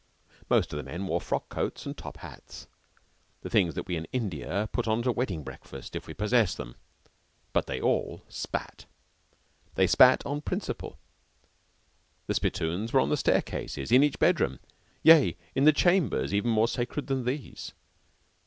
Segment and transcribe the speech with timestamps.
[0.49, 2.65] Most of the men wore frock coats and top hats
[3.43, 6.55] the things that we in India put on at a wedding breakfast, if we possess
[6.55, 6.75] them
[7.53, 8.87] but they all spat.
[9.75, 10.97] They spat on principle.
[12.25, 14.57] The spittoons were on the staircases, in each bedroom
[15.03, 17.73] yea, and in chambers even more sacred than these.